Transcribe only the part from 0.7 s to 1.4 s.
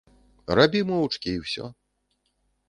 моўчкі,